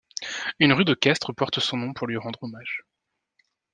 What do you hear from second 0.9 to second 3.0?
Castres porte son nom pour lui rendre hommage.